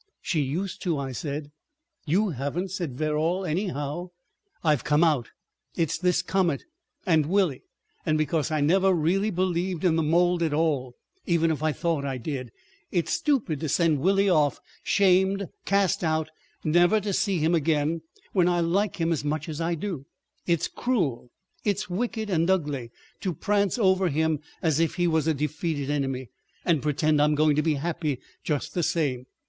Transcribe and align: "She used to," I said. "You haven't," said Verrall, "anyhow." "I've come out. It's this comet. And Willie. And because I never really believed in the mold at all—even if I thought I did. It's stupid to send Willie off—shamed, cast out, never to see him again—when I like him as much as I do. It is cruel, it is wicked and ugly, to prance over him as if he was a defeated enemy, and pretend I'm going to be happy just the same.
"She 0.23 0.41
used 0.41 0.81
to," 0.81 0.97
I 0.97 1.11
said. 1.11 1.51
"You 2.07 2.29
haven't," 2.29 2.71
said 2.71 2.97
Verrall, 2.97 3.45
"anyhow." 3.45 4.07
"I've 4.63 4.83
come 4.83 5.03
out. 5.03 5.29
It's 5.75 5.95
this 5.99 6.23
comet. 6.23 6.63
And 7.05 7.27
Willie. 7.27 7.61
And 8.03 8.17
because 8.17 8.49
I 8.49 8.61
never 8.61 8.95
really 8.95 9.29
believed 9.29 9.83
in 9.85 9.97
the 9.97 10.01
mold 10.01 10.41
at 10.41 10.55
all—even 10.55 11.51
if 11.51 11.61
I 11.61 11.71
thought 11.71 12.03
I 12.03 12.17
did. 12.17 12.49
It's 12.89 13.13
stupid 13.13 13.59
to 13.59 13.69
send 13.69 13.99
Willie 13.99 14.27
off—shamed, 14.27 15.49
cast 15.65 16.03
out, 16.03 16.31
never 16.63 16.99
to 16.99 17.13
see 17.13 17.37
him 17.37 17.53
again—when 17.53 18.49
I 18.49 18.59
like 18.59 18.95
him 18.99 19.11
as 19.11 19.23
much 19.23 19.47
as 19.47 19.61
I 19.61 19.75
do. 19.75 20.07
It 20.47 20.61
is 20.61 20.67
cruel, 20.67 21.29
it 21.63 21.75
is 21.77 21.91
wicked 21.91 22.27
and 22.27 22.49
ugly, 22.49 22.89
to 23.19 23.35
prance 23.35 23.77
over 23.77 24.09
him 24.09 24.39
as 24.63 24.79
if 24.79 24.95
he 24.95 25.05
was 25.05 25.27
a 25.27 25.35
defeated 25.35 25.91
enemy, 25.91 26.31
and 26.65 26.81
pretend 26.81 27.21
I'm 27.21 27.35
going 27.35 27.55
to 27.55 27.61
be 27.61 27.75
happy 27.75 28.19
just 28.43 28.73
the 28.73 28.81
same. 28.81 29.27